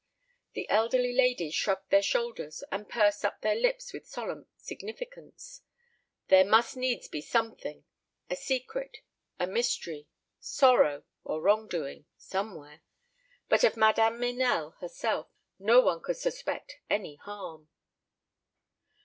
[0.53, 5.61] The elderly ladies shrugged their shoulders and pursed up their lips with solemn significance.
[6.29, 7.85] There must needs be something
[8.27, 9.01] a secret,
[9.39, 10.07] a mystery,
[10.39, 12.81] sorrow, or wrong doing somewhere;
[13.47, 15.29] but of Madame Meynell herself
[15.59, 17.69] no one could suspect any harm.